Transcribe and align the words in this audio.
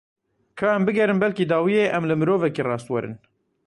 Ka 0.59 0.67
em 0.77 0.83
bigerin, 0.87 1.19
belkî 1.23 1.45
dawiyê 1.53 1.85
em 1.97 2.03
li 2.09 2.15
mirovekî 2.21 2.63
rast 2.69 2.87
werin. 2.93 3.15